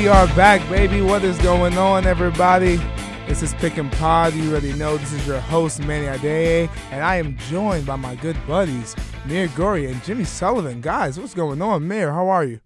[0.00, 1.02] we are back, baby.
[1.02, 2.76] What is going on, everybody?
[3.28, 4.32] This is Pick and Pod.
[4.32, 8.14] You already know this is your host, Manny Adeye, and I am joined by my
[8.14, 8.96] good buddies,
[9.26, 10.80] Mir Gory and Jimmy Sullivan.
[10.80, 11.86] Guys, what's going on?
[11.86, 12.60] Mir, how are you?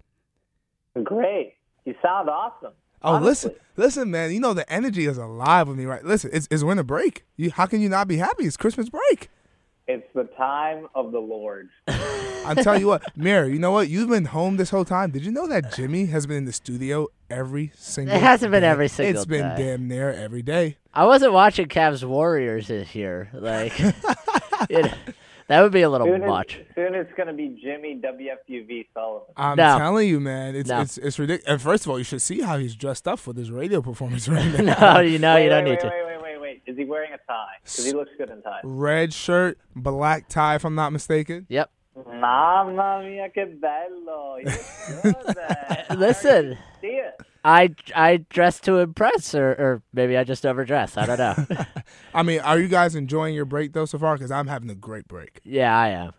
[1.03, 1.55] Great.
[1.85, 2.71] You sound awesome.
[3.03, 3.51] Oh, honestly.
[3.51, 4.31] listen, listen, man.
[4.31, 6.05] You know the energy is alive with me, right?
[6.05, 7.25] Listen, it's, it's winter break.
[7.37, 8.45] You, how can you not be happy?
[8.45, 9.29] It's Christmas break.
[9.87, 11.69] It's the time of the Lord.
[11.89, 13.89] I'm telling you what, Mir, you know what?
[13.89, 15.11] You've been home this whole time.
[15.11, 18.15] Did you know that Jimmy has been in the studio every single?
[18.17, 18.69] It hasn't been day?
[18.69, 19.19] every single day.
[19.19, 19.73] It's been day.
[19.77, 20.79] damn near every day.
[20.93, 23.29] I wasn't watching Cavs Warriors this year.
[23.35, 23.73] Like,
[24.71, 24.93] it,
[25.49, 26.57] that would be a little Soon, much.
[26.57, 29.35] it's, soon it's going to be Jimmy WFUV Sullivan.
[29.37, 29.77] I'm No.
[29.79, 30.81] telling you, man, it's No.
[30.81, 31.51] it's it's ridiculous.
[31.51, 34.29] And first of all, you should see how he's dressed up for this radio performance
[34.31, 34.95] right now.
[34.95, 35.87] No, you know wait, you don't wait, need wait, to.
[35.89, 36.14] Wait, wait, wait, wait.
[36.67, 37.57] Is he wearing a tie?
[37.63, 38.61] Because he looks good in tie.
[38.65, 41.47] Red shirt, black tie, if I'm not mistaken.
[41.49, 41.71] Yep.
[42.07, 44.37] Mamma mia, che bello.
[44.39, 45.85] You look good, man.
[45.91, 46.59] I Listen.
[46.81, 47.21] See it.
[47.45, 50.97] I I dress to impress, or or maybe I just overdress.
[50.97, 51.57] I don't know.
[52.15, 54.17] I mean, are you guys enjoying your break though so far?
[54.17, 55.41] Because I'm having a great break.
[55.45, 56.13] yeah, I am.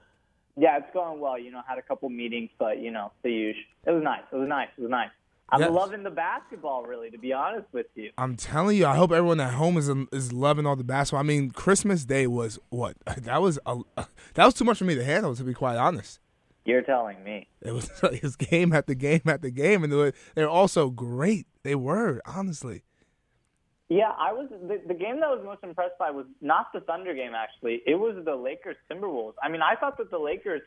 [0.57, 1.37] Yeah, it's going well.
[1.37, 3.63] You know, had a couple meetings, but, you know, the usual.
[3.85, 4.21] It was nice.
[4.31, 4.69] It was nice.
[4.77, 5.09] It was nice.
[5.49, 5.71] I'm Yes.
[5.71, 8.11] loving the basketball, really, to be honest with you.
[8.17, 11.19] I'm telling you, I hope everyone at home is is loving all the basketball.
[11.19, 12.97] I mean, Christmas Day was what?
[13.21, 13.77] That was a,
[14.33, 16.19] that was too much for me to handle, to be quite honest.
[16.65, 17.47] You're telling me.
[17.61, 21.45] It was it was game after game after game, and they were, they're also great.
[21.63, 22.81] They were honestly.
[23.87, 26.79] Yeah, I was the, the game that I was most impressed by was not the
[26.81, 27.83] Thunder game actually.
[27.85, 29.35] It was the Lakers Timberwolves.
[29.43, 30.63] I mean, I thought that the Lakers,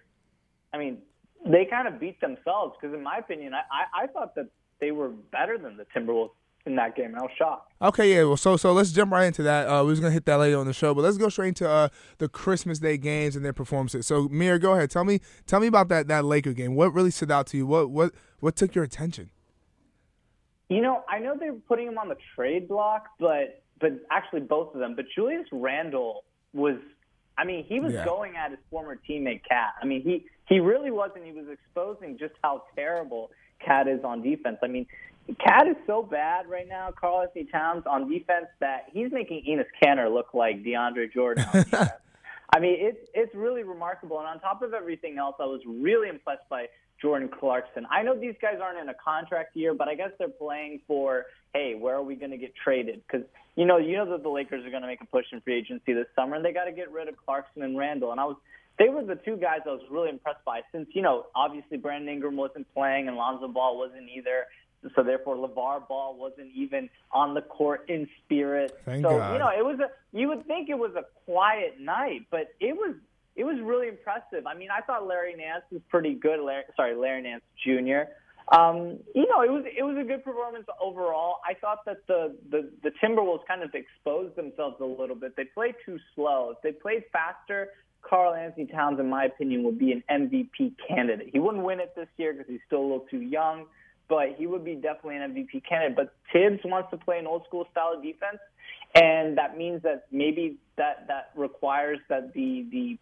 [0.73, 0.99] I mean,
[1.45, 4.47] they kind of beat themselves because in my opinion, I, I I thought that
[4.81, 6.31] they were better than the Timberwolves
[6.67, 7.07] in that game.
[7.07, 7.73] and I was shocked.
[7.81, 8.25] Okay, yeah.
[8.25, 9.67] Well, so so let's jump right into that.
[9.69, 11.69] Uh, we was gonna hit that later on the show, but let's go straight into
[11.69, 14.07] uh, the Christmas Day games and their performances.
[14.07, 14.91] So, Mir, go ahead.
[14.91, 16.75] Tell me, tell me about that that Laker game.
[16.75, 17.67] What really stood out to you?
[17.67, 19.31] What what what took your attention?
[20.69, 24.75] You know, I know they're putting him on the trade block, but but actually both
[24.75, 24.95] of them.
[24.97, 26.77] But Julius Randle was,
[27.39, 28.05] I mean, he was Yeah.
[28.05, 29.75] going at his former teammate Cat.
[29.81, 31.25] I mean, he he really wasn't.
[31.25, 33.31] He was exposing just how terrible
[33.65, 34.59] Cat is on defense.
[34.63, 34.87] I mean,
[35.45, 40.13] Cat is so bad right now, Karl-Anthony Towns on defense that he's making Enes Kanter
[40.13, 41.45] look like DeAndre Jordan.
[42.51, 44.19] I mean, it's it's really remarkable.
[44.19, 46.67] And on top of everything else, I was really impressed by
[47.01, 47.87] Jordan Clarkson.
[47.91, 51.27] I know these guys aren't in a contract year, but I guess they're playing for,
[51.55, 53.03] hey, where are we going to get traded?
[53.07, 53.27] Because
[53.59, 55.59] you know, you know that the Lakers are going to make a push in free
[55.59, 58.13] agency this summer, and they got to get rid of Clarkson and Randle.
[58.13, 58.37] And I was,
[58.79, 60.61] they were the two guys I was really impressed by.
[60.71, 64.47] Since you know, obviously Brandon Ingram wasn't playing, and Lonzo Ball wasn't either.
[64.95, 68.79] So therefore, LaVar Ball wasn't even on the court in spirit.
[68.85, 69.33] Thank so God.
[69.33, 69.91] you know, it was a.
[70.17, 72.95] You would think it was a quiet night, but it was
[73.39, 74.47] it was really impressive.
[74.47, 76.41] I mean, I thought Larry Nance was pretty good.
[76.41, 78.11] Larry, sorry, Larry Nance Jr.
[78.51, 81.37] Um, you know, it was it was a good performance overall.
[81.49, 85.37] I thought that the, the the Timberwolves kind of exposed themselves a little bit.
[85.37, 86.55] They played too slow.
[86.57, 87.69] If they played faster,
[88.03, 91.29] Karl-Anthony Towns, in my opinion, would be an MVP candidate.
[91.33, 93.67] He wouldn't win it this year because he's still a little too young,
[94.09, 95.97] but he would be definitely an MVP candidate.
[95.97, 98.39] But Thibs wants to play an old school style of defense,
[98.95, 102.99] and that means that maybe that that requires that the the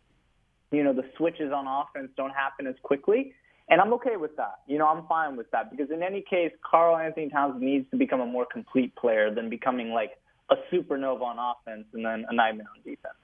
[0.77, 3.33] you know, the switches on offense don't happen as quickly.
[3.69, 4.61] And I'm okay with that.
[4.67, 8.21] You know, I'm fine with that because in any case, Karl-Anthony Towns needs to become
[8.21, 10.13] a more complete player than becoming like
[10.51, 13.15] a supernova on offense and then a nightmare on defense.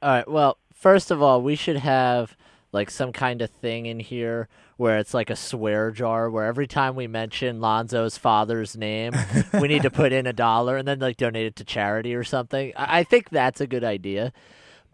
[0.00, 0.28] All right.
[0.28, 2.36] Well, first of all, we should have
[2.70, 6.68] like some kind of thing in here where it's like a swear jar where every
[6.68, 9.14] time we mention Lonzo's father's name,
[9.60, 12.22] we need to put in a dollar and then like donate it to charity or
[12.22, 12.72] something.
[12.76, 14.32] I, I think that's a good idea.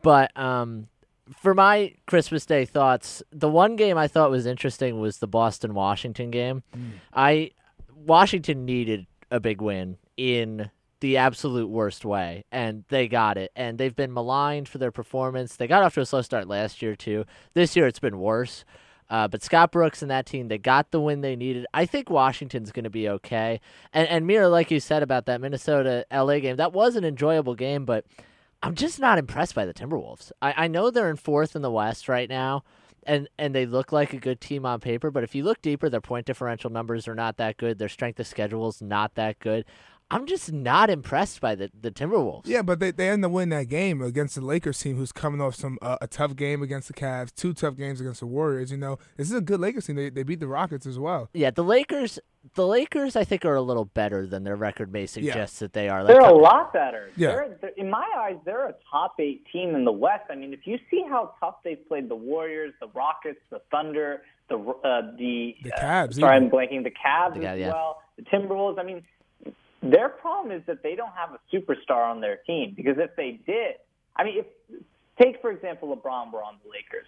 [0.02, 0.86] But um
[1.36, 5.74] for my Christmas Day thoughts, the one game I thought was interesting was the Boston
[5.74, 6.62] Washington game.
[7.14, 7.50] I
[7.94, 10.70] Washington needed a big win in
[11.00, 13.52] the absolute worst way, and they got it.
[13.56, 15.56] And they've been maligned for their performance.
[15.56, 17.24] They got off to a slow start last year too.
[17.54, 18.64] This year it's been worse.
[19.10, 21.66] Uh, but Scott Brooks and that team, they got the win they needed.
[21.74, 23.60] I think Washington's going to be okay.
[23.92, 27.54] And and Mira, like you said about that Minnesota LA game, that was an enjoyable
[27.54, 28.06] game, but
[28.64, 30.32] I'm just not impressed by the Timberwolves.
[30.40, 32.64] I, I know they're in fourth in the West right now,
[33.06, 35.10] and and they look like a good team on paper.
[35.10, 37.78] But if you look deeper, their point differential numbers are not that good.
[37.78, 39.66] Their strength of schedule is not that good.
[40.14, 42.46] I'm just not impressed by the, the Timberwolves.
[42.46, 45.40] Yeah, but they they end up winning that game against the Lakers team, who's coming
[45.40, 48.70] off some uh, a tough game against the Cavs, two tough games against the Warriors.
[48.70, 49.96] You know, this is a good Lakers team.
[49.96, 51.28] They they beat the Rockets as well.
[51.34, 52.20] Yeah, the Lakers.
[52.56, 55.88] The Lakers, I think, are a little better than their record may suggest that they
[55.88, 56.04] are.
[56.04, 57.08] Like, They're a lot better.
[57.16, 57.28] Yeah.
[57.28, 60.24] They're, they're, in my eyes, they're a top eight team in the West.
[60.30, 64.24] I mean, if you see how tough they've played the Warriors, the Rockets, the Thunder,
[64.50, 66.48] the uh, the The uh, Cavs, sorry, even.
[66.48, 66.84] I'm blanking.
[66.84, 67.68] The Cavs The as Cavs, yeah.
[67.68, 68.02] well.
[68.18, 68.78] The Timberwolves.
[68.78, 69.02] I mean,
[69.84, 73.40] their problem is that they don't have a superstar on their team because if they
[73.46, 73.76] did,
[74.16, 74.46] I mean, if
[75.20, 77.06] take for example LeBron were on the Lakers,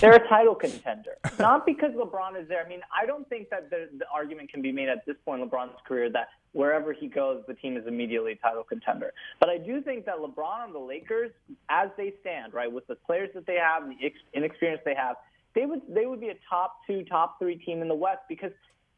[0.00, 1.16] they're a title contender.
[1.38, 2.64] Not because LeBron is there.
[2.64, 5.42] I mean, I don't think that the, the argument can be made at this point
[5.42, 9.12] in LeBron's career that wherever he goes, the team is immediately a title contender.
[9.40, 11.32] But I do think that LeBron and the Lakers,
[11.68, 14.94] as they stand, right, with the players that they have, and the ex- inexperience they
[14.94, 15.16] have,
[15.54, 18.50] they would they would be a top two, top three team in the West because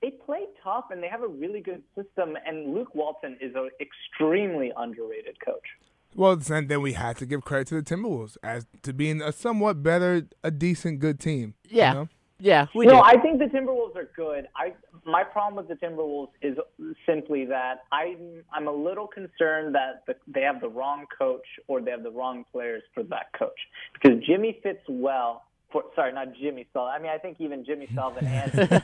[0.03, 2.37] they play tough and they have a really good system.
[2.47, 5.67] And Luke Walton is an extremely underrated coach.
[6.15, 9.33] Well, and then we had to give credit to the Timberwolves as to being a
[9.33, 11.55] somewhat better, a decent, good team.
[11.69, 11.93] you Yeah.
[11.93, 12.09] know?
[12.39, 13.01] Yeah, we no, do.
[13.03, 14.47] I think the Timberwolves are good.
[14.55, 14.75] I
[15.07, 16.59] my problem with the Timberwolves is
[17.07, 21.81] simply that I'm I'm a little concerned that the, they have the wrong coach or
[21.81, 23.59] they have the wrong players for that coach
[23.95, 25.45] because Jimmy fits well.
[25.77, 26.95] For, sorry, not Jimmy Sullivan.
[26.95, 28.83] I mean, I think even Jimmy Sullivan and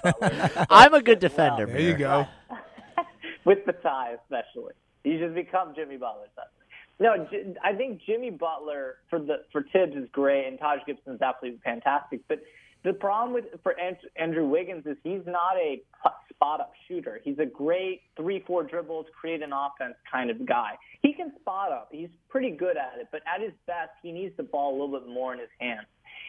[0.71, 1.67] I'm a good fit well defender.
[1.67, 1.99] There you Mir.
[1.99, 2.27] go.
[3.47, 4.75] with the tie, especially.
[5.03, 6.59] He's just become Jimmy Butler suddenly.
[7.01, 11.23] No, I think Jimmy Butler for the for Thibs is great, and Taj Gibson is
[11.23, 12.21] absolutely fantastic.
[12.29, 12.43] But
[12.85, 13.75] the problem with for
[14.17, 15.81] Andrew Wiggins is he's not a
[16.29, 17.23] spot up shooter.
[17.25, 20.73] He's a great three four dribbles, create an offense kind of guy.
[21.01, 21.89] He can spot up.
[21.91, 25.01] He's pretty good at it, but at his best, he needs the ball a little
[25.01, 25.87] bit more in his hands.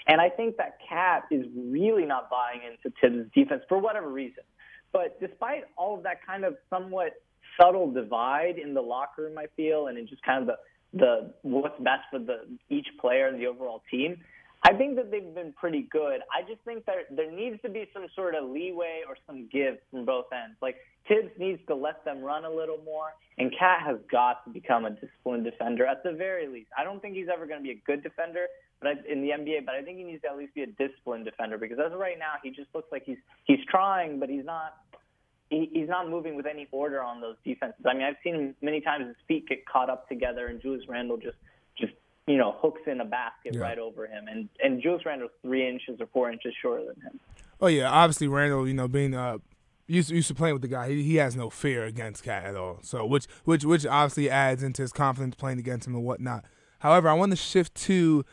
[0.08, 4.44] And I think that Cat is really not buying into Thibs' defense for whatever reason.
[4.92, 7.14] But despite all of that kind of somewhat
[7.60, 10.58] subtle divide in the locker room, I feel, and in just kind of the
[10.96, 14.18] the what's best for the each player and the overall team,
[14.62, 16.22] I think that they've been pretty good.
[16.32, 19.78] I just think that there needs to be some sort of leeway or some give
[19.92, 20.56] from both ends.
[20.62, 20.78] Like
[21.08, 24.86] Thibs needs to let them run a little more, and Cat has got to become
[24.86, 26.70] a disciplined defender at the very least.
[26.78, 28.46] I don't think he's ever going to be a good defender,
[28.84, 30.68] but I, in the NBA, but I think he needs to at least be a
[30.68, 34.30] disciplined defender because as of right now, he just looks like he's he's trying, but
[34.30, 34.74] he's not
[35.50, 37.86] he, he's not moving with any order on those defenses.
[37.88, 40.88] I mean, I've seen him many times his feet get caught up together, and Julius
[40.90, 41.38] Randle just
[41.78, 41.94] just
[42.28, 43.62] you know hooks in a basket Yeah.
[43.62, 47.20] right over him, and and Julius Randle's three inches or four inches shorter than him.
[47.62, 49.38] Oh yeah, obviously Randle, you know, being uh
[49.88, 52.56] used used to playing with the guy, he, he has no fear against Cat at
[52.56, 52.80] all.
[52.82, 56.46] So which which which obviously adds into his confidence playing against him and whatnot.
[56.80, 58.26] However, I want to shift to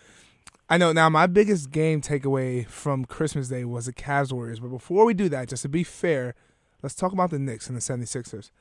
[0.70, 4.69] I know now my biggest game takeaway from Christmas Day was the Cavs Warriors, but
[4.69, 6.37] before we do that, just to be fair,
[6.81, 8.52] let's talk about the Knicks and the 76ers.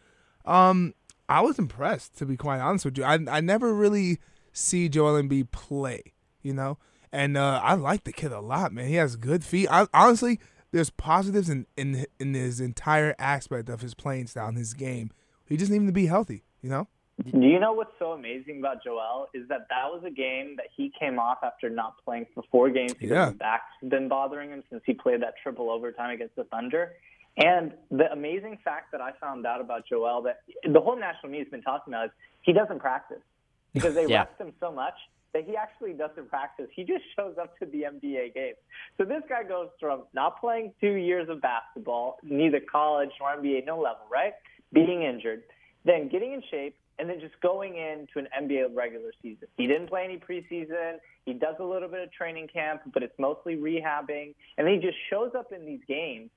[0.44, 0.95] Um
[1.29, 3.03] I was impressed to be quite honest with you.
[3.03, 4.19] I I never really
[4.51, 6.01] see Joel Embiid play,
[6.41, 6.79] you know?
[7.11, 8.88] And uh, I like the kid a lot, man.
[8.88, 9.67] He has good feet.
[9.71, 10.39] I, honestly,
[10.71, 15.11] there's positives in, in in his entire aspect of his playing style and his game.
[15.45, 16.88] He just needs to be healthy, you know.
[17.25, 20.68] Do you know what's so amazing about Joel is that that was a game that
[20.75, 23.30] he came off after not playing for four games because Yeah.
[23.30, 26.94] his back's been bothering him since he played that triple overtime against the Thunder.
[27.38, 31.50] And the amazing fact that I found out about Joel that the whole national media's
[31.50, 32.12] been talking about is
[32.42, 33.21] he doesn't practice
[33.74, 34.19] because they Yeah.
[34.24, 34.95] rest him so much
[35.33, 36.69] that he actually doesn't practice.
[36.74, 38.57] He just shows up to the NBA games.
[38.98, 43.66] So this guy goes from not playing two years of basketball, neither college nor NBA,
[43.66, 44.33] no level, right?
[44.74, 45.44] Being injured,
[45.86, 49.47] then getting in shape, and then just going into an NBA regular season.
[49.57, 50.97] He didn't play any preseason.
[51.25, 54.35] He does a little bit of training camp, but it's mostly rehabbing.
[54.57, 56.29] And then he just shows up in these games.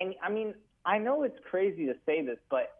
[0.00, 2.70] And I mean, I know it's crazy to say this, but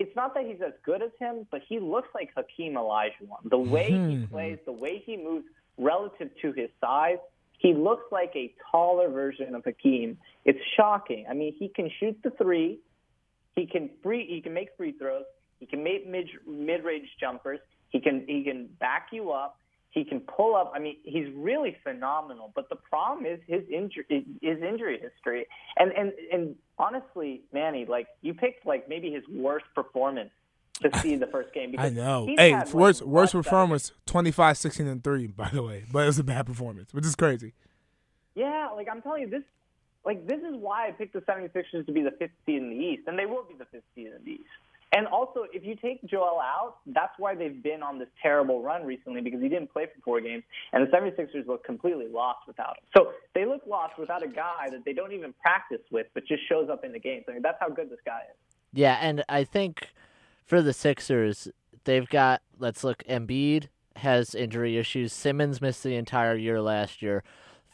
[0.00, 3.48] it's not that he's as good as him, but he looks like Hakeem Olajuwon.
[3.48, 4.30] The way he Mhm.
[4.30, 5.46] plays, the way he moves
[5.76, 7.18] relative to his size,
[7.58, 10.18] he looks like a taller version of Hakeem.
[10.44, 11.26] It's shocking.
[11.28, 12.80] I mean, he can shoot the three,
[13.56, 15.24] he can free, he can make free throws,
[15.60, 17.60] he can make mid mid range jumpers,
[17.90, 19.58] he can he can back you up,
[19.90, 20.72] he can pull up.
[20.74, 22.52] I mean, he's really phenomenal.
[22.54, 24.04] But the problem is his injury
[24.40, 25.46] his injury history.
[25.76, 30.30] And and and honestly, Manny, like you picked like maybe his worst performance
[30.82, 31.74] to see in the first game.
[31.78, 32.26] I know.
[32.36, 35.84] Hey, had, like, worst worst performance 25, 16, and three, by the way.
[35.90, 37.54] But it was a bad performance, which is crazy.
[38.34, 39.42] Yeah, like I'm telling you, this
[40.04, 42.76] like this is why I picked the 76ers to be the fifth seed in the
[42.76, 44.44] East, and they will be the fifth seed in the East.
[44.92, 48.84] And also, if you take Joel out, that's why they've been on this terrible run
[48.84, 52.78] recently because he didn't play for four games, and the 76ers look completely lost without
[52.78, 52.84] him.
[52.96, 56.42] So they look lost without a guy that they don't even practice with, but just
[56.48, 57.24] shows up in the games.
[57.28, 58.36] I mean, that's how good this guy is.
[58.72, 59.92] Yeah, and I think
[60.46, 61.48] for the Sixers,
[61.84, 63.02] they've got let's look.
[63.08, 65.12] Embiid has injury issues.
[65.12, 67.22] Simmons missed the entire year last year.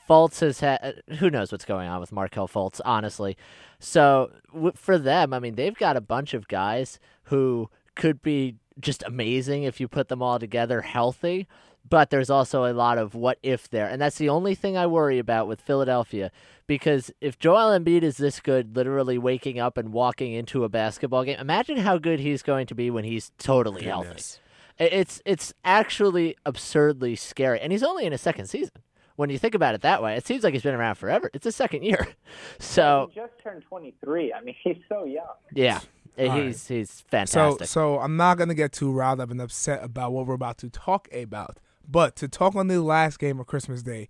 [0.09, 3.37] Fultz has had uh, who knows what's going on with Markelle Fultz, honestly.
[3.79, 8.57] So w- for them, I mean, they've got a bunch of guys who could be
[8.81, 11.47] just amazing if you put them all together healthy.
[11.87, 13.87] But there's also a lot of what if there.
[13.87, 16.31] And that's the only thing I worry about with Philadelphia.
[16.67, 21.25] Because if Joel Embiid is this good, literally waking up and walking into a basketball
[21.25, 24.41] game, imagine how good he's going to be when he's totally Goodness.
[24.79, 24.97] healthy.
[24.97, 27.61] It's it's actually absurdly scary.
[27.61, 28.73] And he's only in his second season.
[29.17, 31.31] When you think about it that way, it seems like he's been around forever.
[31.35, 32.09] It's his second year.
[32.59, 34.33] So he just turned 23.
[34.33, 35.25] I mean, he's so young.
[35.53, 35.81] yeah.
[36.19, 36.45] All right.
[36.47, 37.67] He's fantastic.
[37.67, 40.59] So, so I'm not gonna get too riled up and upset about what we're about
[40.59, 41.59] to talk about.
[41.89, 44.09] But to talk on the last game of Christmas Day,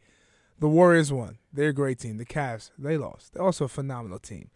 [0.58, 1.38] the Warriors won.
[1.52, 2.18] They're a great team.
[2.18, 3.32] The Cavs, they lost.
[3.34, 4.50] They're also a phenomenal team.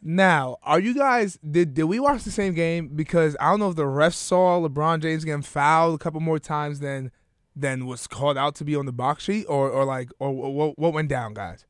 [0.00, 2.88] Now, are you guys did did we watch the same game?
[2.94, 6.38] Because I don't know if the refs saw LeBron James getting fouled a couple more
[6.38, 7.10] times than
[7.60, 10.78] than was called out to be on the box sheet, or or like or what
[10.78, 11.64] what went down, guys?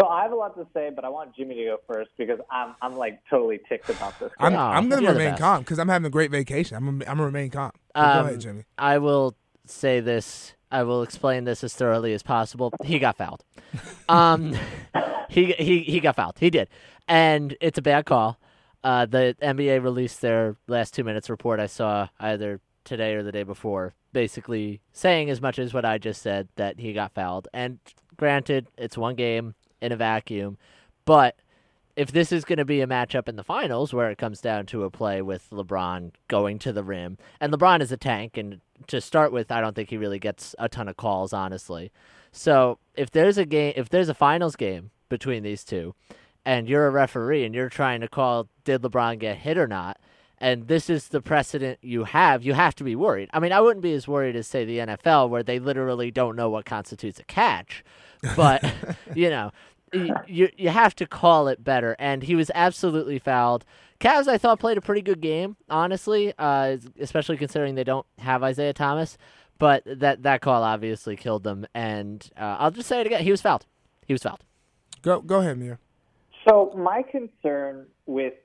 [0.00, 2.40] So I have a lot to say, but I want Jimmy to go first because
[2.50, 4.30] I'm I'm like totally ticked about this.
[4.38, 6.76] I'm I'm gonna you're remain calm because I'm having a great vacation.
[6.76, 7.72] I'm gonna, I'm gonna remain calm.
[7.94, 8.64] But go Um, ahead, Jimmy.
[8.78, 9.36] I will
[9.66, 10.54] say this.
[10.70, 12.72] I will explain this as thoroughly as possible.
[12.82, 13.44] He got fouled.
[14.08, 14.54] Um,
[15.28, 16.38] he he he got fouled.
[16.38, 16.68] He did,
[17.08, 18.38] and it's a bad call.
[18.84, 21.60] Uh, the NBA released their last two minutes report.
[21.60, 25.98] I saw either today or the day before, basically saying as much as what I
[25.98, 27.48] just said that he got fouled.
[27.52, 27.78] And
[28.16, 30.58] granted, it's one game in a vacuum,
[31.04, 31.36] but
[31.94, 34.64] if this is going to be a matchup in the finals where it comes down
[34.66, 38.60] to a play with LeBron going to the rim, and LeBron is a tank, and
[38.86, 41.92] to start with, I don't think he really gets a ton of calls, honestly.
[42.30, 45.94] So if there's a game, if there's a finals game between these two,
[46.44, 50.00] and you're a referee and you're trying to call did LeBron get hit or not,
[50.42, 53.30] and this is the precedent you have, you have to be worried.
[53.32, 56.34] I mean, I wouldn't be as worried as say the NFL where they literally don't
[56.34, 57.84] know what constitutes a catch,
[58.34, 58.60] but
[59.14, 59.52] you know,
[60.26, 61.94] you you have to call it better.
[61.96, 63.64] And he was absolutely fouled.
[64.00, 68.42] Cavs, I thought played a pretty good game, honestly, uh, especially considering they don't have
[68.42, 69.16] Isaiah Thomas.
[69.60, 71.68] But that that call obviously killed them.
[71.72, 73.64] And uh, I'll just say it again: he was fouled.
[74.08, 74.40] He was fouled.
[75.02, 75.78] Go go ahead, Mir.
[76.48, 78.41] So my concern with with this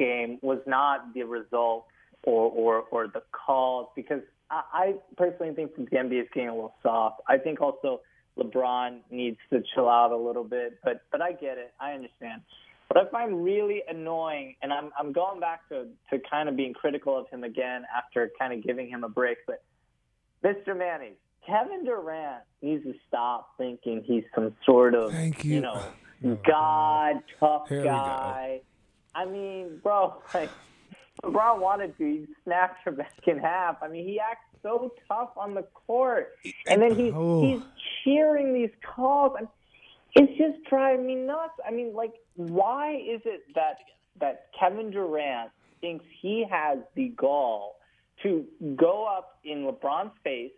[0.00, 1.84] game was not the result
[2.24, 6.54] or or, or the calls because I, I personally think the NBA is getting a
[6.54, 7.20] little soft.
[7.28, 8.00] I think also
[8.38, 11.72] LeBron needs to chill out a little bit, but but I get it.
[11.80, 12.42] I understand.
[12.88, 16.72] What I find really annoying, and I'm I'm going back to to kind of being
[16.74, 19.62] critical of him again after kind of giving him a break, but
[20.44, 20.76] Mr.
[20.76, 21.14] Manning,
[21.46, 25.60] Kevin Durant needs to stop thinking he's some sort of Thank you.
[25.60, 25.80] know
[26.26, 27.90] oh God, tough Here we go.
[27.90, 28.60] guy.
[29.14, 30.50] I mean, bro, like
[31.22, 33.82] LeBron wanted to, he snapped her back in half.
[33.82, 36.36] I mean, he acts so tough on the court,
[36.66, 37.42] and then he's Oh.
[37.42, 37.62] he's
[38.04, 39.34] cheering these calls.
[39.38, 39.48] And
[40.14, 41.54] it's just driving me nuts.
[41.66, 43.78] I mean, like, why is it that
[44.20, 45.50] that Kevin Durant
[45.80, 47.76] thinks he has the gall
[48.22, 48.44] to
[48.76, 50.52] go up in LeBron's face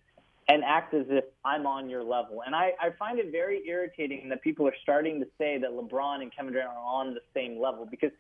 [0.49, 2.43] and act as if I'm on your level.
[2.45, 6.23] And I, I find it very irritating that people are starting to say that LeBron
[6.23, 8.11] and Kevin Durant are on the same level because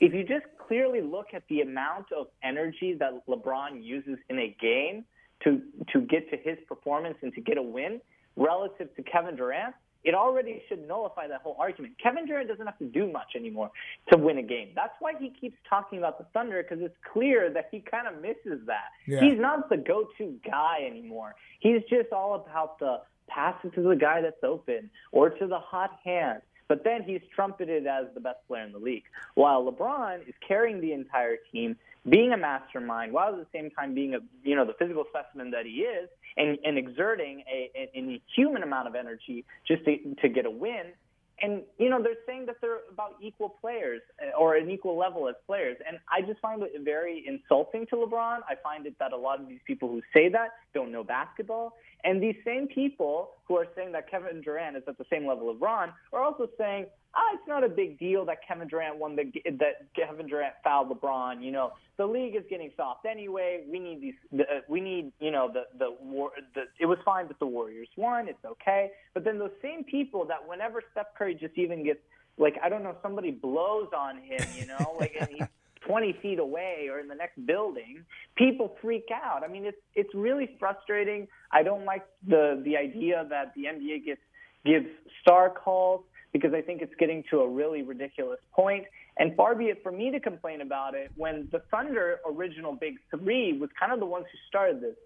[0.00, 4.56] if you just clearly look at the amount of energy that LeBron uses in a
[4.60, 5.04] game
[5.44, 5.60] to
[5.92, 8.00] to get to his performance and to get a win
[8.36, 9.74] relative to Kevin Durant,
[10.04, 11.94] it already should nullify that whole argument.
[12.02, 13.70] Kevin Durant doesn't have to do much anymore
[14.12, 14.70] to win a game.
[14.74, 18.22] That's why he keeps talking about the Thunder because it's clear that he kind of
[18.22, 18.88] misses that.
[19.06, 19.20] Yeah.
[19.20, 21.34] He's not the go-to guy anymore.
[21.60, 25.58] He's just all about the pass it to the guy that's open or to the
[25.58, 26.40] hot hand.
[26.68, 30.80] But then he's trumpeted as the best player in the league, while LeBron is carrying
[30.80, 31.76] the entire team,
[32.08, 35.50] being a mastermind, while at the same time being a you know the physical specimen
[35.50, 40.28] that he is, and, and exerting a, an inhuman amount of energy just to, to
[40.28, 40.92] get a win.
[41.40, 45.28] And you know they're saying that they're about equal players uh, or an equal level
[45.28, 48.40] as players, and I just find it very insulting to LeBron.
[48.48, 51.74] I find it that a lot of these people who say that don't know basketball,
[52.04, 55.50] and these same people who are saying that Kevin Durant is at the same level
[55.50, 59.16] of Ron are also saying, ah, it's not a big deal that Kevin Durant won
[59.16, 59.24] the
[59.58, 61.42] that Kevin Durant fouled LeBron.
[61.42, 63.64] You know, the league is getting soft anyway.
[63.70, 64.14] We need these.
[64.32, 66.30] The, uh, we need you know the the war.
[66.54, 68.28] The, it was fine that the Warriors won.
[68.28, 68.90] It's okay.
[69.14, 72.00] But then those same people that whenever Steph Curry just even gets
[72.38, 75.48] like I don't know somebody blows on him, you know, like and he's
[75.86, 78.04] 20 feet away or in the next building,
[78.36, 79.42] people freak out.
[79.42, 81.28] I mean, it's it's really frustrating.
[81.52, 84.20] I don't like the the idea that the NBA gets
[84.64, 84.86] gives
[85.22, 88.84] star calls because I think it's getting to a really ridiculous point.
[89.18, 92.94] And far be it for me to complain about it when the Thunder original big
[93.10, 94.96] three was kind of the ones who started this.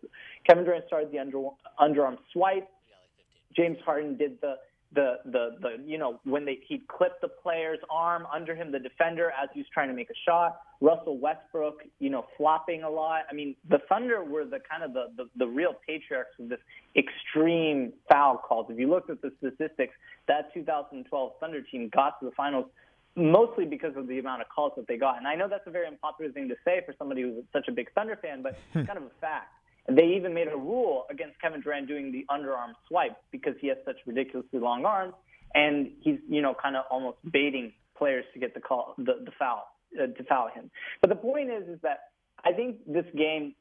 [0.47, 1.38] Kevin Durant started the under,
[1.81, 2.69] underarm swipe.
[3.57, 4.57] James Harden did the
[4.94, 8.78] the the the you know when they he'd clip the player's arm under him, the
[8.78, 10.61] defender as he was trying to make a shot.
[10.80, 13.22] Russell Westbrook, you know, flopping a lot.
[13.30, 16.58] I mean, the Thunder were the kind of the the, the real patriarchs of this
[16.96, 18.66] extreme foul calls.
[18.70, 19.94] If you looked at the statistics,
[20.28, 22.66] that 2012 Thunder team got to the finals
[23.14, 25.18] mostly because of the amount of calls that they got.
[25.18, 27.72] And I know that's a very unpopular thing to say for somebody who's such a
[27.72, 29.52] big Thunder fan, but it's kind of a fact.
[29.88, 33.78] They even made a rule against Kevin Durant doing the underarm swipe because he has
[33.84, 35.14] such ridiculously long arms,
[35.54, 39.32] and he's you know kind of almost baiting players to get the call, the, the
[39.38, 39.66] foul,
[40.00, 40.70] uh, to foul him.
[41.00, 42.10] But the point is, is that
[42.44, 43.54] I think this game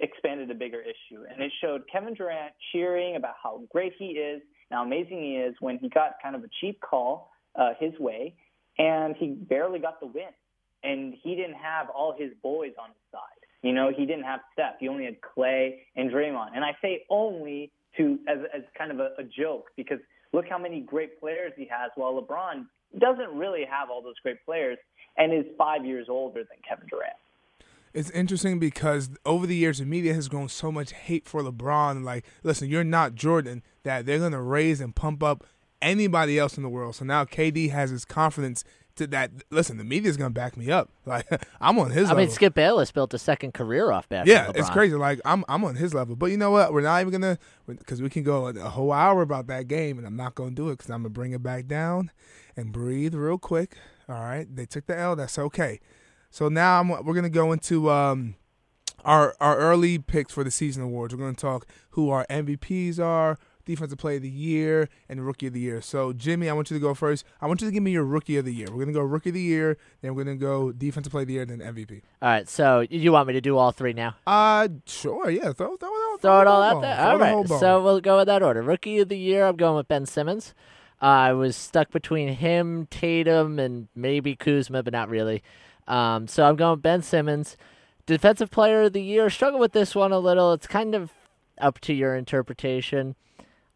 [0.00, 4.42] expanded a bigger issue, and it showed Kevin Durant cheering about how great he is,
[4.70, 8.34] how amazing he is, when he got kind of a cheap call uh, his way,
[8.78, 10.30] and he barely got the win,
[10.84, 13.37] and he didn't have all his boys on his side.
[13.62, 14.74] You know, he didn't have Steph.
[14.78, 16.50] He only had Clay and Draymond.
[16.54, 19.98] And I say only to as as kind of a, a joke because
[20.32, 22.66] look how many great players he has, while LeBron
[22.98, 24.78] doesn't really have all those great players
[25.16, 27.16] and is five years older than Kevin Durant.
[27.94, 32.04] It's interesting because over the years, the media has grown so much hate for LeBron.
[32.04, 35.44] Like, listen, you're not Jordan, that they're going to raise and pump up
[35.80, 36.96] anybody else in the world.
[36.96, 38.62] So now KD has his confidence
[38.98, 39.30] to that.
[39.50, 40.90] Listen, the media's gonna back me up.
[41.08, 41.26] Like
[41.58, 41.96] I'm on his.
[41.96, 42.06] Level.
[42.06, 42.16] I level.
[42.18, 44.94] mean, Skip Bayless built a second career off bashing Yeah, it's crazy.
[44.94, 46.16] Like I'm, I'm on his level.
[46.16, 46.70] But you know what?
[46.74, 49.96] We're not even gonna because we can go a, a whole hour about that game,
[49.96, 52.10] and I'm not gonna do it because I'm gonna bring it back down
[52.58, 53.76] and breathe real quick.
[54.06, 55.16] All right, they took the L.
[55.16, 55.80] That's okay.
[56.30, 58.34] So now I'm, we're gonna go into um,
[59.04, 61.14] our our early picks for the season awards.
[61.14, 65.52] We're gonna talk who our MVPs are, Defensive Player of the Year, and Rookie of
[65.52, 65.80] the Year.
[65.80, 67.24] So, Jimmy, I want you to go first.
[67.40, 68.66] I want you to give me your Rookie of the Year.
[68.68, 71.22] We're going to go Rookie of the Year, then we're going to go Defensive Player
[71.22, 72.00] of the Year, then MVP.
[72.22, 74.16] All right, so you want me to do all three now?
[74.26, 75.52] Uh, sure, yeah.
[75.52, 76.80] Throw, throw, throw, Throw it all out ball.
[76.80, 76.98] there.
[77.00, 77.58] All the right, ball.
[77.60, 78.62] so we'll go with that order.
[78.62, 80.54] Rookie of the Year, I'm going with Ben Simmons.
[81.00, 85.44] Uh, I was stuck between him, Tatum, and maybe Kuzma, but not really.
[85.86, 87.56] Um, so I'm going with Ben Simmons.
[88.06, 90.52] Defensive Player of the Year, struggle with this one a little.
[90.54, 91.12] It's kind of
[91.60, 93.14] up to your interpretation.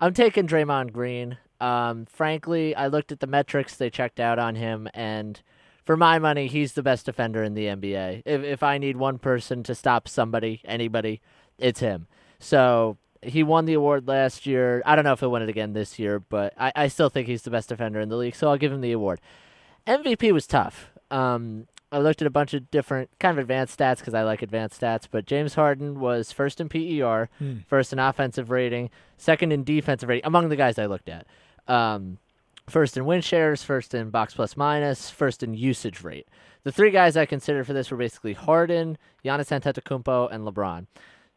[0.02, 1.38] I'm taking Draymond Green.
[1.60, 5.40] Um, frankly, I looked at the metrics they checked out on him, and
[5.84, 8.22] for my money, he's the best defender in the NBA.
[8.26, 11.20] If if I need one person to stop somebody, anybody,
[11.56, 12.08] it's him.
[12.40, 14.82] So he won the award last year.
[14.84, 17.28] I don't know if he'll win it again this year, but I, I still think
[17.28, 19.20] he's the best defender in the league, so I'll give him the award.
[19.86, 20.90] MVP was tough.
[21.12, 24.40] Um, I looked at a bunch of different kind of advanced stats because I like
[24.42, 27.58] advanced stats, but James Harden was first in PER, Hmm.
[27.68, 31.26] first in offensive rating, second in defensive rating among the guys I looked at.
[31.68, 32.18] Um,
[32.68, 36.26] first in win shares, first in box plus minus, first in usage rate.
[36.64, 40.86] The three guys I considered for this were basically Harden, Giannis Antetokounmpo, and LeBron.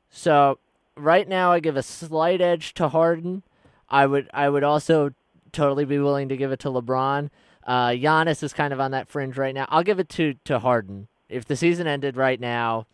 [0.10, 0.60] So
[0.96, 3.44] right now, I give a slight edge to Harden.
[3.90, 5.12] I would I would also
[5.52, 7.30] totally be willing to give it to LeBron.
[7.66, 9.66] Uh, Giannis is kind of on that fringe right now.
[9.70, 11.08] I'll give it to to Harden.
[11.30, 12.86] If the season ended right now,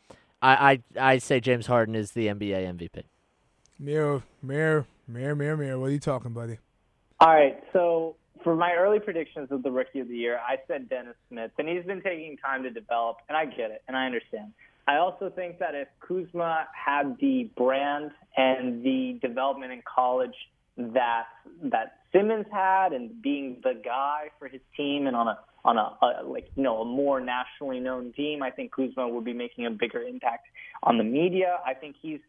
[0.42, 3.04] I I I say James Harden is the NBA MVP.
[3.80, 5.80] Mirror, mirror, mirror, mirror, mirror.
[5.80, 6.58] What are you talking, buddy?
[7.20, 10.90] All right, so for my early predictions of the Rookie of the Year, I said
[10.90, 14.06] Dennis Smith, and he's been taking time to develop, and I get it, and I
[14.06, 14.54] understand.
[14.88, 20.36] I also think that if Kuzma had the brand and the development in college
[20.78, 21.26] that
[21.64, 25.98] that Simmons had, and being the guy for his team, and on a on a,
[26.02, 29.66] a like you know a more nationally known team, I think Kuzma would be making
[29.66, 30.48] a bigger impact
[30.84, 31.60] on the media.
[31.66, 32.20] I think he's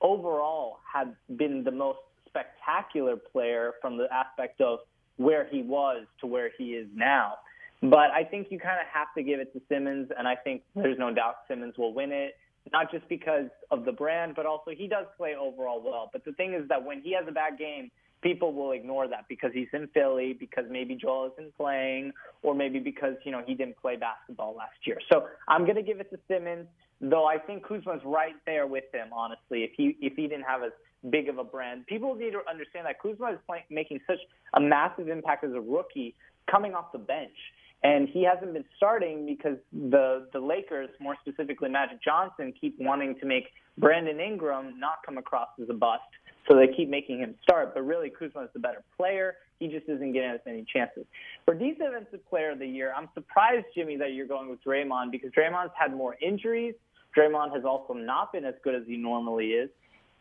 [0.00, 4.80] overall had been the most spectacular player from the aspect of
[5.16, 7.34] where he was to where he is now.
[7.82, 10.62] But I think you kind of have to give it to Simmons, and I think
[10.74, 12.34] there's no doubt Simmons will win it,
[12.72, 16.10] not just because of the brand, but also he does play overall well.
[16.12, 17.90] But the thing is that when he has a bad game,
[18.22, 22.78] people will ignore that because he's in Philly, because maybe Joel isn't playing, or maybe
[22.78, 24.98] because, you know, he didn't play basketball last year.
[25.12, 26.66] So I'm going to give it to Simmons,
[27.00, 30.62] though I think Kuzma's right there with him, honestly, if he, if he didn't have
[30.62, 30.72] as
[31.10, 31.86] big of a brand.
[31.86, 34.20] People need to understand that Kuzma is playing, making such
[34.54, 36.14] a massive impact as a rookie
[36.50, 37.36] coming off the bench.
[37.84, 43.18] And he hasn't been starting because the the Lakers, more specifically Magic Johnson, keep wanting
[43.18, 43.44] to make
[43.78, 46.02] Brandon Ingram not come across as a bust.
[46.48, 49.36] So they keep making him start, but really Kuzma is the better player.
[49.60, 51.04] He just isn't getting as many chances.
[51.44, 55.30] For defensive player of the year, I'm surprised, Jimmy, that you're going with Draymond because
[55.30, 56.74] Draymond's had more injuries.
[57.16, 59.70] Draymond has also not been as good as he normally is.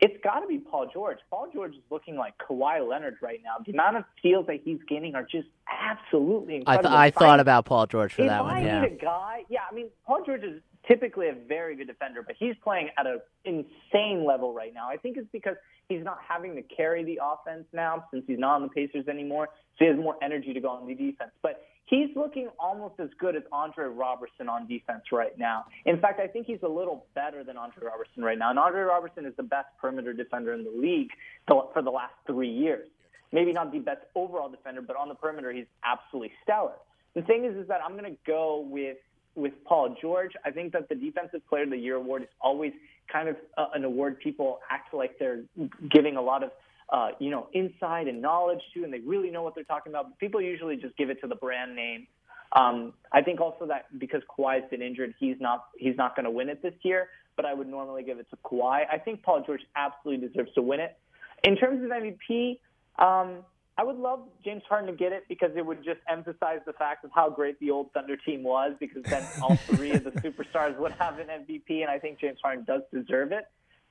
[0.01, 1.19] It's got to be Paul George.
[1.29, 3.63] Paul George is looking like Kawhi Leonard right now.
[3.63, 6.89] The amount of steals that he's getting are just absolutely I incredible.
[6.89, 8.55] th- I thought about Paul George for if that I one.
[8.63, 8.83] need Yeah.
[8.85, 12.55] a guy, yeah, I mean, Paul George is typically a very good defender, but he's
[12.63, 14.87] playing at an insane level right now.
[14.89, 15.55] I think it's because
[15.89, 19.49] he's not having to carry the offense now since he's not on the Pacers anymore,
[19.77, 21.31] so he has more energy to go on the defense.
[21.41, 25.65] But he's looking almost as good as Andre Robertson on defense right now.
[25.85, 28.49] In fact, I think he's a little better than Andre Robertson right now.
[28.49, 31.09] And Andre Robertson is the best perimeter defender in the league
[31.47, 32.87] for the last three years.
[33.33, 36.75] Maybe not the best overall defender, but on the perimeter, he's absolutely stellar.
[37.15, 38.97] The thing is, is that I'm going to go with
[39.35, 40.31] with Paul George.
[40.45, 42.73] I think that the Defensive Player of the Year award is always
[43.11, 45.43] kind of uh, an award people act like they're
[45.89, 46.51] giving a lot of
[46.91, 50.09] uh, you know insight and knowledge to, and they really know what they're talking about.
[50.09, 52.07] But people usually just give it to the brand name.
[52.53, 56.31] Um, I think also that because Kawhi's been injured, he's not he's not going to
[56.31, 57.09] win it this year.
[57.37, 58.83] But I would normally give it to Kawhi.
[58.91, 60.97] I think Paul George absolutely deserves to win it.
[61.43, 62.59] In terms of MVP,
[62.99, 63.37] um,
[63.77, 67.05] I would love James Harden to get it because it would just emphasize the fact
[67.05, 70.77] of how great the old Thunder team was because then all three of the superstars
[70.77, 73.45] would have an MVP, and I think James Harden does deserve it.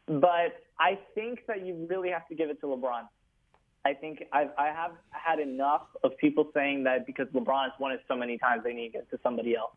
[0.07, 3.03] But I think that you really have to give it to LeBron.
[3.85, 7.93] I think I've, I have had enough of people saying that because LeBron has won
[7.93, 9.73] it so many times, they need to get it to somebody else.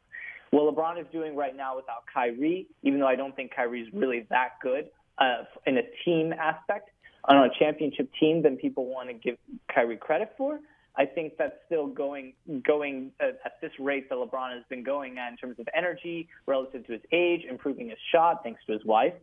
[0.51, 3.87] What LeBron is doing right now without Kyrie, even though I don't think Kyrie is
[3.93, 6.89] really that good uh, in a team aspect,
[7.25, 9.37] on a championship team than people want to give
[9.73, 10.59] Kyrie credit for.
[10.95, 12.33] I think that's still going
[12.63, 16.29] going at, at this rate that LeBron has been going at in terms of energy
[16.45, 19.13] relative to his age, improving his shot thanks to his wife,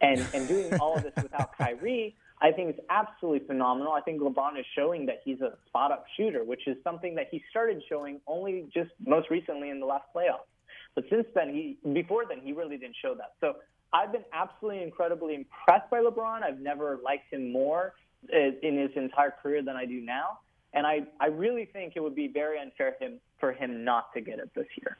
[0.00, 2.16] and and doing all of this without Kyrie.
[2.42, 3.92] I think it's absolutely phenomenal.
[3.92, 7.28] I think LeBron is showing that he's a spot up shooter, which is something that
[7.30, 10.48] he started showing only just most recently in the last playoffs.
[10.94, 13.34] But since then, he before then he really didn't show that.
[13.40, 13.56] So
[13.92, 16.42] I've been absolutely incredibly impressed by LeBron.
[16.42, 17.94] I've never liked him more
[18.30, 20.38] in his entire career than I do now.
[20.72, 24.20] And I, I really think it would be very unfair him, for him not to
[24.20, 24.98] get it this year.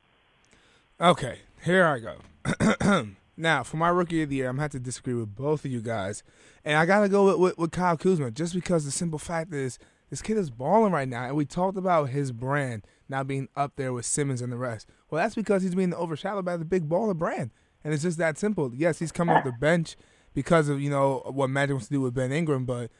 [1.01, 3.07] Okay, here I go.
[3.37, 5.65] now, for my rookie of the year, I'm going to have to disagree with both
[5.65, 6.25] of you guys.
[6.65, 9.55] And I got to go with, with, with Kyle Kuzma just because the simple fact
[9.55, 9.79] is
[10.11, 11.25] this kid is balling right now.
[11.25, 14.89] And we talked about his brand now being up there with Simmons and the rest.
[15.09, 17.51] Well, that's because he's being overshadowed by the big baller brand
[17.85, 18.73] and it's just that simple.
[18.75, 19.97] Yes, he's coming off the bench
[20.35, 22.91] because of you know what Magic wants to do with Ben Ingram, but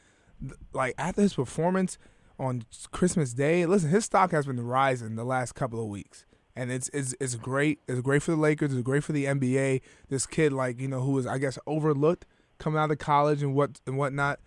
[0.73, 1.97] like after his performance
[2.39, 6.71] on Christmas Day, listen, his stock has been rising the last couple of weeks, and
[6.71, 7.79] it's it's it's great.
[7.87, 8.73] It's great for the Lakers.
[8.73, 9.81] It's great for the NBA.
[10.09, 12.25] This kid, like you know, who was I guess overlooked
[12.57, 14.39] coming out of college and what and whatnot.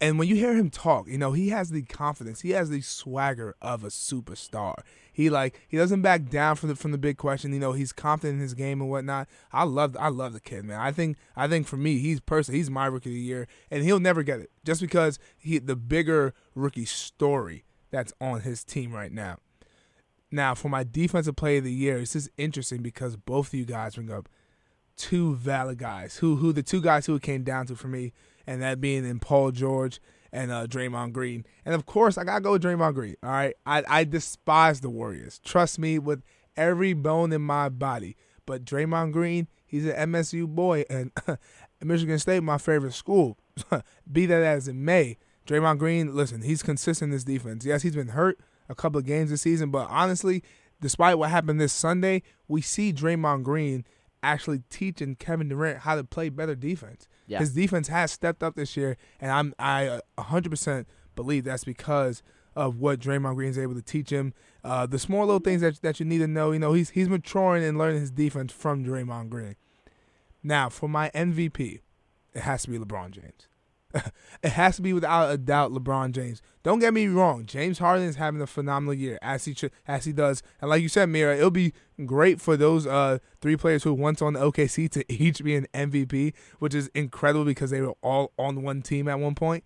[0.00, 2.80] And when you hear him talk, you know, he has the confidence, he has the
[2.80, 4.74] swagger of a superstar.
[5.12, 7.52] He like he doesn't back down from the from the big question.
[7.52, 9.28] You know, he's confident in his game and whatnot.
[9.52, 10.80] I love I love the kid, man.
[10.80, 13.84] I think I think for me, he's person he's my rookie of the year, and
[13.84, 18.92] he'll never get it just because he the bigger rookie story that's on his team
[18.92, 19.36] right now.
[20.30, 23.66] Now, for my defensive play of the year, this is interesting because both of you
[23.66, 24.30] guys bring up
[24.96, 28.12] two valid guys who who the two guys who it came down to for me
[28.46, 30.00] and that being in Paul George
[30.32, 31.44] and uh, Draymond Green.
[31.64, 33.16] And of course, I gotta go with Draymond Green.
[33.22, 35.40] All right, I I despise the Warriors.
[35.44, 36.22] Trust me, with
[36.56, 38.16] every bone in my body.
[38.46, 41.12] But Draymond Green, he's an MSU boy, and
[41.82, 43.38] Michigan State, my favorite school.
[44.12, 47.64] Be that as it may, Draymond Green, listen, he's consistent in this defense.
[47.64, 50.42] Yes, he's been hurt a couple of games this season, but honestly,
[50.80, 53.84] despite what happened this Sunday, we see Draymond Green
[54.22, 57.08] actually teaching Kevin Durant how to play better defense.
[57.26, 57.38] Yeah.
[57.38, 62.22] His defense has stepped up this year, and I'm I 100% uh, believe that's because
[62.54, 64.34] of what Draymond Green is able to teach him.
[64.62, 66.52] Uh, the small little things that that you need to know.
[66.52, 69.56] You know, he's he's maturing and learning his defense from Draymond Green.
[70.42, 71.80] Now, for my MVP,
[72.34, 73.48] it has to be LeBron James.
[74.42, 76.42] it has to be without a doubt LeBron James.
[76.62, 80.12] Don't get me wrong, James Harden is having a phenomenal year as he as he
[80.12, 81.72] does, and like you said, Mira, it'll be
[82.06, 85.66] great for those uh, three players who once on the OKC to each be an
[85.74, 89.64] MVP, which is incredible because they were all on one team at one point.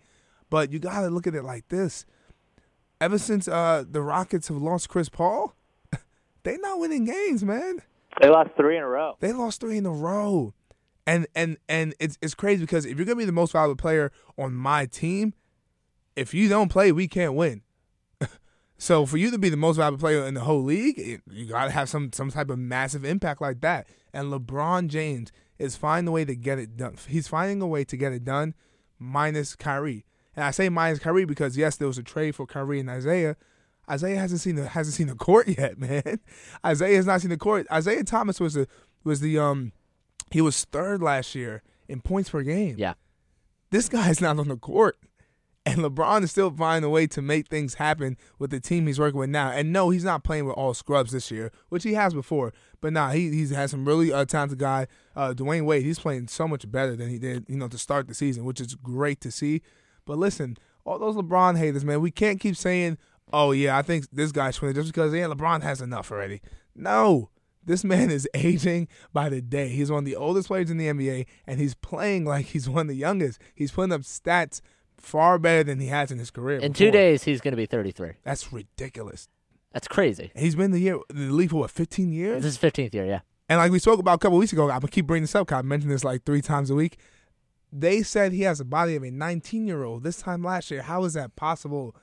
[0.49, 2.05] But you gotta look at it like this:
[2.99, 5.55] ever since uh, the Rockets have lost Chris Paul,
[6.43, 7.81] they're not winning games, man.
[8.21, 9.15] They lost three in a row.
[9.19, 10.53] They lost three in a row.
[11.07, 14.11] And and and it's it's crazy because if you're gonna be the most valuable player
[14.37, 15.33] on my team,
[16.17, 17.61] if you don't play, we can't win.
[18.77, 21.71] so for you to be the most valuable player in the whole league, you gotta
[21.71, 23.87] have some some type of massive impact like that.
[24.13, 26.97] And LeBron James is finding a way to get it done.
[27.07, 28.53] He's finding a way to get it done,
[28.99, 30.05] minus Kyrie.
[30.35, 33.37] And I say minus Kyrie because yes, there was a trade for Kyrie and Isaiah.
[33.89, 36.19] Isaiah hasn't seen the hasn't seen the court yet, man.
[36.65, 37.65] Isaiah has not seen the court.
[37.71, 38.67] Isaiah Thomas was the
[39.05, 39.71] was the um
[40.31, 42.75] he was third last year in points per game.
[42.77, 42.93] Yeah.
[43.71, 44.97] This guy's not on the court.
[45.65, 48.99] And LeBron is still finding a way to make things happen with the team he's
[48.99, 49.51] working with now.
[49.51, 52.53] And no, he's not playing with all scrubs this year, which he has before.
[52.79, 54.87] But nah, he he's had some really uh, talented guy.
[55.13, 58.07] Uh, Dwyane Wade, he's playing so much better than he did, you know, to start
[58.07, 59.61] the season, which is great to see.
[60.05, 62.97] But listen, all those LeBron haters, man, we can't keep saying,
[63.33, 66.41] "Oh yeah, I think this guy's winning just because yeah, LeBron has enough already."
[66.75, 67.29] No,
[67.67, 69.69] this man is aging by the day.
[69.69, 72.81] He's one of the oldest players in the NBA, and he's playing like he's one
[72.81, 73.39] of the youngest.
[73.53, 74.61] He's putting up stats
[74.97, 76.57] far better than he has in his career.
[76.57, 76.87] In before.
[76.87, 78.13] two days, he's going to be 33.
[78.23, 79.27] That's ridiculous.
[79.73, 80.31] That's crazy.
[80.35, 82.41] He's been the year the league for what, 15 years?
[82.41, 83.19] This is 15th year, yeah.
[83.49, 85.47] And like we spoke about a couple weeks ago, I'm gonna keep bringing this up.
[85.47, 86.97] Cause I mentioned this like three times a week.
[87.71, 90.03] They said he has the body of a 19 year old.
[90.03, 91.95] This time last year, how is that possible?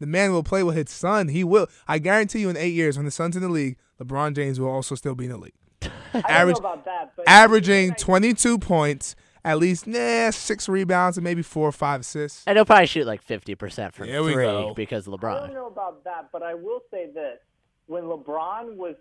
[0.00, 1.28] The man will play with his son.
[1.28, 1.68] He will.
[1.86, 4.68] I guarantee you, in eight years, when the son's in the league, LeBron James will
[4.70, 5.52] also still be in the league.
[5.82, 11.16] I don't Average- know about that, but Averaging 22 points, at least nah, six rebounds,
[11.16, 12.44] and maybe four or five assists.
[12.46, 14.74] And he'll probably shoot like 50% from There we three go.
[14.74, 15.36] because of LeBron.
[15.42, 17.38] I don't know about that, but I will say this:
[17.86, 18.94] when LeBron was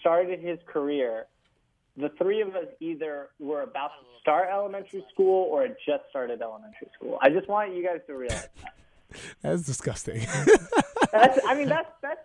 [0.00, 1.26] started his career,
[1.96, 6.40] the three of us either were about to start elementary school or had just started
[6.42, 7.18] elementary school.
[7.20, 8.74] I just want you guys to realize that.
[9.42, 10.20] That's disgusting.
[11.12, 12.20] That's, I mean, that's that's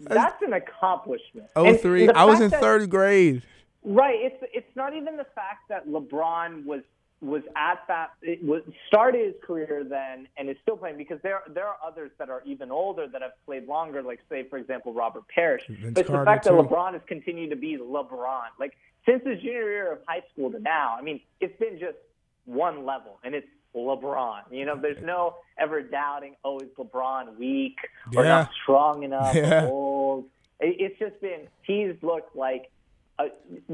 [0.00, 1.48] that's an accomplishment.
[1.56, 3.42] Oh three, I was in that- third grade.
[3.84, 4.18] Right.
[4.20, 6.82] It's it's not even the fact that LeBron was
[7.20, 11.40] was at that it was started his career then and is still playing because there
[11.48, 14.92] there are others that are even older that have played longer, like say for example
[14.92, 15.62] Robert Parish.
[15.68, 16.52] Vince but it's the fact that.
[16.52, 18.48] LeBron has continued to be LeBron.
[18.58, 21.96] Like since his junior year of high school to now, I mean, it's been just
[22.44, 24.40] one level and it's LeBron.
[24.50, 27.76] You know, there's no ever doubting, oh, is LeBron weak
[28.16, 28.28] or Yeah.
[28.30, 29.66] not strong enough Yeah.
[29.66, 30.24] old.
[30.60, 32.70] It- It's just been he's looked like
[33.18, 33.24] uh,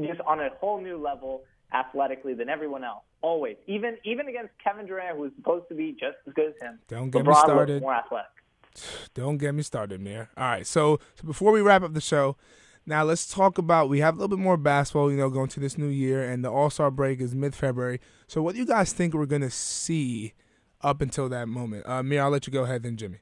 [0.01, 3.03] just on a whole new level athletically than everyone else.
[3.21, 6.61] Always, even even against Kevin Durant, who was supposed to be just as good as
[6.61, 6.79] him.
[6.87, 7.81] Don't get me started.
[7.81, 8.31] more athletic.
[9.13, 10.29] Don't get me started, Mir.
[10.37, 12.35] All right, so, so before we wrap up the show,
[12.85, 15.59] now let's talk about we have a little bit more basketball, you know, going to
[15.59, 17.99] this new year, and the All Star break is mid February.
[18.27, 20.33] So, what do you guys think we're gonna see
[20.81, 21.87] up until that moment?
[21.87, 23.19] Uh, Mir, I'll let you go ahead, then Jimmy.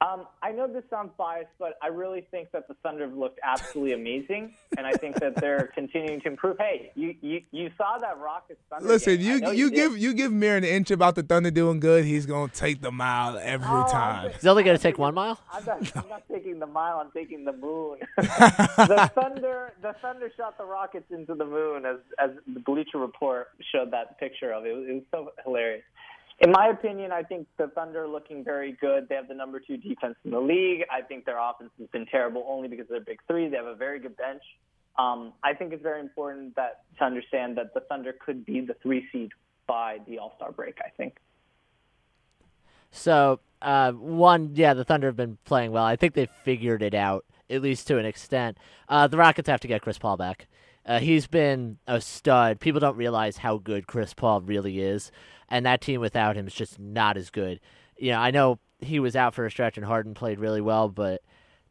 [0.00, 3.38] Um, I know this sounds biased, but I really think that the Thunder have looked
[3.42, 6.56] absolutely amazing, and I think that they're continuing to improve.
[6.58, 8.88] Hey, you you, you saw that Rockets Thunder.
[8.88, 9.44] Listen, game.
[9.44, 12.24] I you, you give you give Mir an inch about the Thunder doing good, he's
[12.24, 14.30] gonna take the mile every Oh, I'm time.
[14.32, 15.38] He's only going to take one mile?
[15.52, 16.98] I'm not, I'm not taking the mile.
[16.98, 17.98] I'm taking the moon.
[18.16, 23.48] the thunder, the thunder shot the rockets into the moon, as as the Bleacher Report
[23.72, 24.70] showed that picture of it.
[24.70, 25.82] It was, it was so hilarious.
[26.40, 29.08] In my opinion, I think the Thunder are looking very good.
[29.08, 30.84] They have the number two defense in the league.
[30.90, 33.48] I think their offense has been terrible only because they're big three.
[33.48, 34.42] They have a very good bench.
[34.98, 38.74] Um, I think it's very important that to understand that the Thunder could be the
[38.82, 39.30] three seed
[39.66, 40.78] by the All Star break.
[40.84, 41.18] I think.
[42.90, 45.84] So, uh, one, yeah, the Thunder have been playing well.
[45.84, 48.58] I think they've figured it out, at least to an extent.
[48.88, 50.48] Uh, the Rockets have to get Chris Paul back.
[50.84, 52.58] Uh, he's been a stud.
[52.58, 55.12] People don't realize how good Chris Paul really is,
[55.50, 57.60] and that team without him is just not as good.
[57.98, 60.88] You know, I know he was out for a stretch and Harden played really well,
[60.88, 61.22] but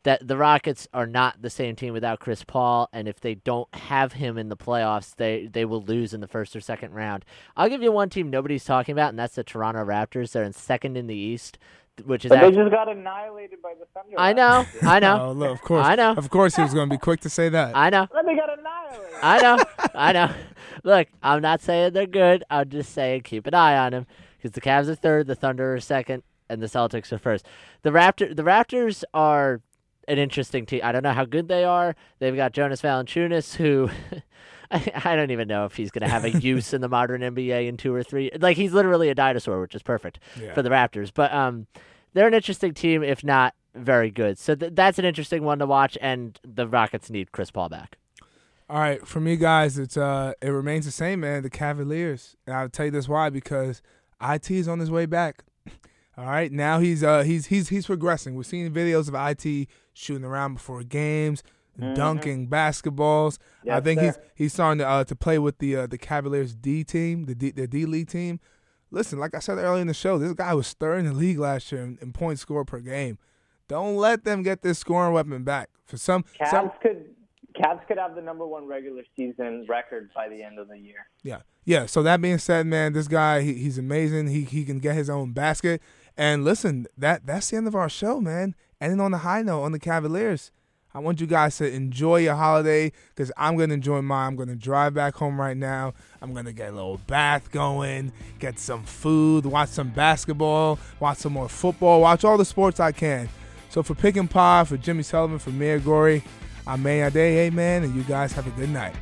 [0.03, 3.73] that the Rockets are not the same team without Chris Paul, and if they don't
[3.75, 7.25] have him in the playoffs, they they will lose in the first or second round.
[7.57, 10.31] I'll give you one team nobody's talking about, and that's the Toronto Raptors.
[10.31, 11.57] They're in second in the East,
[12.05, 14.15] which is But they just got annihilated by the Thunder.
[14.17, 14.65] I know.
[14.83, 16.13] I know, Oh, look, of course, I know.
[16.13, 17.75] of course, he was gonna be quick to say that.
[17.75, 19.15] I know, But they got annihilated.
[19.21, 19.63] I know,
[19.95, 20.31] I know.
[20.83, 22.43] Look, I'm not saying they're good.
[22.49, 24.07] I'm just saying keep an eye on them
[24.37, 27.45] because the Cavs are third, the Thunder are second, and the Celtics are first.
[27.81, 29.61] The Raptor, the Raptors are
[30.07, 30.81] an interesting team.
[30.83, 31.95] I don't know how good they are.
[32.19, 33.89] They've got Jonas Valanciunas, who
[34.71, 37.21] I, I don't even know if he's going to have a use in the modern
[37.21, 38.31] NBA in two or three.
[38.39, 40.53] Like he's literally a dinosaur, which is perfect Yeah.
[40.53, 41.11] for the Raptors.
[41.13, 41.67] But um,
[42.13, 44.37] they're an interesting team, if not very good.
[44.37, 45.97] So th- that's an interesting one to watch.
[46.01, 47.97] And the Rockets need Chris Paul back.
[48.69, 51.41] All right, for me, guys, it's uh, it remains the same, man.
[51.41, 53.81] The Cavaliers, and I'll tell you this why because
[54.21, 55.43] it is on his way back.
[56.15, 58.35] All right, now he's uh he's he's he's progressing.
[58.35, 61.41] We're seeing videos of it shooting around before games,
[61.79, 63.37] dunking basketballs.
[63.69, 64.05] I think sir.
[64.05, 67.35] he's he's starting to uh, to play with the uh, the Cavaliers D team, the
[67.35, 68.39] D, the D League team.
[68.91, 71.37] Listen, like I said earlier in the show, this guy was third in the league
[71.37, 73.19] last year in, in points scored per game.
[73.67, 75.69] Don't let them get this scoring weapon back.
[75.85, 77.15] For some, some Cavs could
[77.55, 81.07] Cavs could have the number one regular season record by the end of the year.
[81.23, 81.85] Yeah, yeah.
[81.85, 84.27] So that being said, man, this guy he, he's amazing.
[84.27, 85.81] He he can get his own basket.
[86.17, 88.55] And listen, that that's the end of our show, man.
[88.81, 90.51] Ending on the high note on the Cavaliers.
[90.93, 94.29] I want you guys to enjoy your holiday because I'm going to enjoy mine.
[94.29, 95.93] I'm going to drive back home right now.
[96.19, 101.19] I'm going to get a little bath going, get some food, watch some basketball, watch
[101.19, 103.29] some more football, watch all the sports I can.
[103.69, 106.23] So for Pick and Pod, for Jimmy Sullivan, for Mir Gory,
[106.65, 108.95] I'm May hey man, and you guys have a good night.